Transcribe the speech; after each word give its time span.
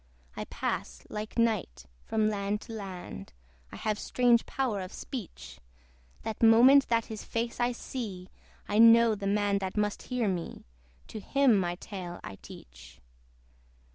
I 0.35 0.45
pass, 0.45 1.05
like 1.11 1.37
night, 1.37 1.85
from 2.05 2.27
land 2.27 2.61
to 2.61 2.73
land; 2.73 3.33
I 3.71 3.75
have 3.75 3.99
strange 3.99 4.47
power 4.47 4.81
of 4.81 4.91
speech; 4.91 5.59
That 6.23 6.41
moment 6.41 6.87
that 6.87 7.05
his 7.05 7.23
face 7.23 7.59
I 7.59 7.71
see, 7.73 8.27
I 8.67 8.79
know 8.79 9.13
the 9.13 9.27
man 9.27 9.59
that 9.59 9.77
must 9.77 10.01
hear 10.01 10.27
me: 10.27 10.65
To 11.09 11.19
him 11.19 11.55
my 11.55 11.75
tale 11.75 12.19
I 12.23 12.37
teach. 12.37 12.99